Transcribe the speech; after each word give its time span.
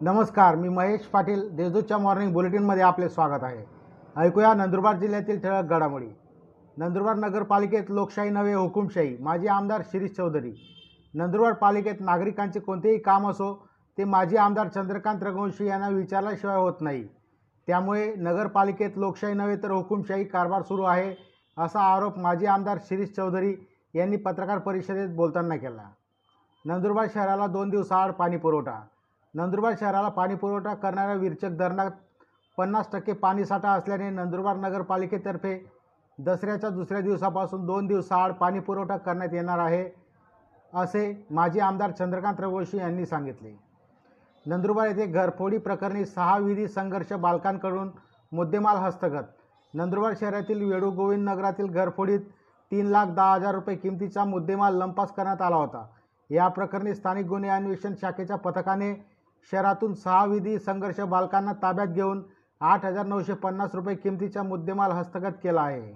नमस्कार 0.00 0.54
मी 0.54 0.68
महेश 0.68 1.00
पाटील 1.00 1.48
देशदूतच्या 1.56 1.98
मॉर्निंग 1.98 2.32
बुलेटिनमध्ये 2.32 2.82
आपले 2.82 3.08
स्वागत 3.08 3.44
आहे. 3.44 3.62
ऐकूया 4.16 4.52
नंदुरबार 4.54 4.96
जिल्ह्यातील 4.96 5.38
ठळक 5.40 5.64
घडामोडी. 5.64 6.06
नंदुरबार 6.76 7.16
नगरपालिकेत 7.16 7.90
लोकशाही 7.90 8.30
नव्हे 8.30 8.54
हुकुमशाही. 8.54 9.16
माजी 9.20 9.46
आमदार 9.46 9.82
शिरीष 9.92 10.10
चौधरी. 10.10 10.52
नंदुरबार 11.14 11.52
पालिकेत 11.52 12.00
नागरिकांचे 12.00 12.60
कोणतेही 12.60 12.98
काम 12.98 13.28
असो 13.28 13.52
ते 13.98 14.04
माजी 14.04 14.36
आमदार 14.36 14.68
चंद्रकांत 14.68 15.22
रघुवंशी 15.22 15.66
यांना 15.66 15.88
विचारल्याशिवाय 15.88 16.56
होत 16.56 16.80
नाही. 16.80 17.04
त्यामुळे 17.68 18.14
नगरपालिकेत 18.16 18.96
लोकशाही 18.96 19.34
नव्हे 19.34 19.56
तर 19.56 19.70
हुकुमशाही 19.70 20.24
कारभार 20.24 20.62
सुरू 20.62 20.82
आहे 20.82 21.14
असा 21.58 21.80
आरोप 21.94 22.18
माजी 22.18 22.46
आमदार 22.46 22.78
शिरीष 22.84 23.14
चौधरी 23.16 23.54
यांनी 23.94 24.16
पत्रकार 24.16 24.58
परिषदेत 24.58 25.14
बोलताना 25.16 25.56
केला. 25.56 25.88
नंदुरबार 26.64 27.06
शहराला 27.14 27.46
दोन 27.46 27.70
दिवसाआड 27.70 28.12
पाणी 28.12 28.36
पुरवठा 28.36 28.80
नंदुरबार 29.34 29.74
शहराला 29.80 30.08
पाणी 30.08 30.34
पुरवठा 30.34 30.74
करणाऱ्या 30.74 31.14
विरचक 31.14 31.56
धरणात 31.58 31.90
पन्नास 32.58 32.90
टक्के 32.92 33.12
पाणीसाठा 33.12 33.70
असल्याने 33.70 34.10
नंदुरबार 34.10 34.56
नगरपालिकेतर्फे 34.56 35.58
दसऱ्याच्या 36.18 36.70
दुसऱ्या 36.70 37.00
दिवसापासून 37.00 37.64
दोन 37.66 37.86
दिवसाआड 37.86 38.32
पाणी 38.32 38.60
पुरवठा 38.60 38.96
करण्यात 38.96 39.32
येणार 39.32 39.58
आहे 39.58 39.88
असे 40.72 41.26
माजी 41.30 41.60
आमदार 41.60 41.90
चंद्रकांत 41.90 42.40
रघोशी 42.40 42.78
यांनी 42.78 43.06
सांगितले. 43.06 43.54
नंदुरबार 44.46 44.86
येथे 44.86 45.06
घरफोडी 45.06 45.58
प्रकरणी 45.58 46.04
सहा 46.04 46.36
विधी 46.38 46.66
संघर्ष 46.68 47.12
बालकांकडून 47.12 47.90
मुद्देमाल 48.32 48.76
हस्तगत. 48.76 49.24
नंदुरबार 49.74 50.14
शहरातील 50.20 50.62
वेणुगोविंद 50.72 51.28
नगरातील 51.28 51.66
घरफोडीत 51.66 52.20
तीन 52.72 52.86
लाख 52.86 53.06
दहा 53.06 53.34
हजार 53.34 53.54
रुपये 53.54 53.76
किमतीचा 53.76 54.24
मुद्देमाल 54.24 54.78
लंपास 54.78 55.12
करण्यात 55.12 55.42
आला 55.42 55.56
होता. 55.56 55.84
या 56.30 56.48
प्रकरणी 56.48 56.94
स्थानिक 56.94 57.26
गुन्हे 57.26 57.50
अन्वेषण 57.50 57.94
शाखेच्या 58.00 58.36
पथकाने 58.36 58.94
शहरातून 59.52 59.94
सहा 59.94 60.24
विधी 60.24 60.58
संघर्ष 60.58 61.00
बालकांना 61.00 61.52
ताब्यात 61.62 61.88
घेऊन 61.88 62.22
आठ 62.60 62.84
हजार 62.84 63.06
नऊशे 63.06 63.34
पन्नास 63.34 63.74
रुपये 63.74 63.94
किमतीचा 63.94 64.42
मुद्देमाल 64.42 64.90
हस्तगत 64.90 65.38
केला 65.42 65.60
आहे. 65.60 65.92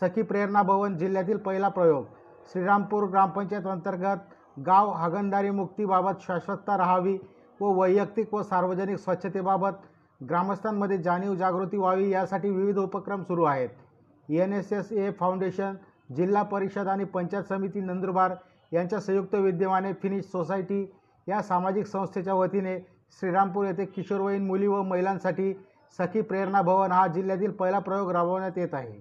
सखी 0.00 0.22
प्रेरणा 0.22 0.62
भवन 0.62 0.96
जिल्ह्यातील 0.98 1.36
पहिला 1.36 1.68
प्रयोग. 1.68 2.04
श्रीरामपूर 2.52 3.04
ग्रामपंचायत 3.04 3.66
अंतर्गत 3.66 4.60
गाव 4.66 4.90
हागणदारी 4.90 5.50
मुक्तीबाबत 5.50 6.22
शाश्वतता 6.22 6.76
राहावी 6.78 7.16
व 7.60 7.72
वैयक्तिक 7.80 8.34
व 8.34 8.42
सार्वजनिक 8.42 8.98
स्वच्छतेबाबत 8.98 9.72
ग्रामस्थांमध्ये 10.20 10.98
जाणीव 10.98 11.34
जागृती 11.34 11.76
व्हावी 11.76 12.10
यासाठी 12.10 12.50
विविध 12.50 12.78
उपक्रम 12.78 13.22
सुरू 13.22 13.44
आहेत. 13.44 13.68
N 14.28 14.52
S 14.52 14.72
S 14.72 14.92
A 14.92 15.10
foundation 15.10 15.74
जिल्हा 16.16 16.42
परिषद 16.42 16.88
आणि 16.88 17.04
पंचायत 17.04 17.44
समिती 17.44 17.80
नंदुरबार 17.80 18.34
यांच्या 18.72 19.00
संयुक्त 19.00 19.34
विद्यमाने 19.34 19.92
फिनिश 19.92 20.24
सोसायटी 20.24 20.84
या 21.30 21.42
सामाजिक 21.42 21.86
संस्थेच्या 21.86 22.34
वतीने 22.34 22.78
श्रीरामपूर 23.20 23.66
येथे 23.66 23.84
किशोरवयीन 23.84 24.46
मुली 24.46 24.66
व 24.66 24.82
महिलांसाठी 24.82 25.52
सखी 25.98 26.20
प्रेरणा 26.20 26.62
भवन 26.62 26.92
हा 26.92 27.06
जिल्ह्यातील 27.06 27.50
पहिला 27.50 27.78
प्रयोग 27.78 28.10
राबवण्यात 28.10 28.58
येत 28.58 28.74
आहे. 28.74 29.00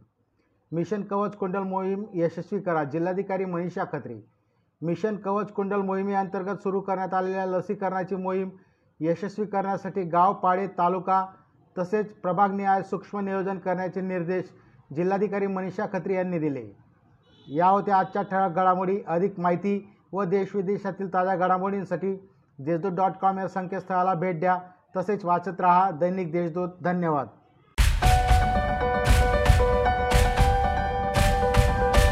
मिशन 0.72 1.02
कवच 1.02 1.36
कुंडल 1.36 1.64
मोहीम 1.64 2.04
यशस्वी 2.14 2.60
करा 2.60 2.84
जिल्हाधिकारी 2.84 3.46
मनीषा 3.46 3.84
खत्री. 3.92 4.22
मिशन 4.82 5.16
कवच 5.16 5.52
कुंडल 5.52 5.82
मोहिमेअंतर्गत 5.82 6.64
सुरू 6.64 6.82
करण्यात 6.82 7.14
आलेल्या 7.14 7.46
लसीकरणाची 7.46 8.16
मोहीम 8.16 8.50
यशस्वी 9.00 9.46
करण्यासाठी 9.46 10.04
गाव 10.04 10.34
पाडे 10.34 10.68
तालुका 10.68 11.26
तसेच 11.78 12.14
प्रभागनिहाय 12.14 12.84
सूक्ष्म 12.84 13.20
नियोजन 13.20 13.58
करण्याचे 13.58 14.02
निर्देश 14.02 14.52
जिल्हाधिकारी 14.96 15.48
मनीषा 15.48 15.86
खत्री 15.94 16.14
यांनी 16.14 16.40
दिले. 16.40 16.68
या 17.48 17.68
होत्या 17.68 17.98
आजच्या 17.98 18.22
ठळक 18.22 18.52
घडामोडी. 18.52 19.00
अधिक 19.08 19.40
माहिती 19.40 19.94
व 20.14 20.24
देशविदेशातील 20.24 21.14
ताज्या 21.14 21.36
घडामोडींसाठी 21.36 22.30
देशदूत 22.60 22.92
डॉट 22.92 23.12
कॉम 23.22 23.40
या 23.40 23.48
संकेतस्थळाला 23.48 24.14
भेट 24.14 24.40
द्या. 24.40 24.60
तसेच 24.96 25.26
वाचत 25.26 25.62
रहा 25.62 25.92
दैनिक 25.92 26.32
देशदूत. 26.32 26.70
धन्यवाद. 26.84 27.28